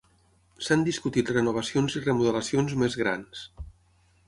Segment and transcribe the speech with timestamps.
[0.67, 3.47] S'han discutit renovacions i remodelacions més grans.